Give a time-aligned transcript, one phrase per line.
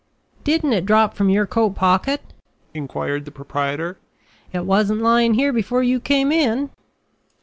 [0.43, 2.21] "Didn't it drop from your coat pocket?"
[2.73, 3.99] inquired the proprietor.
[4.51, 6.71] "It wasn't lying here before you came in."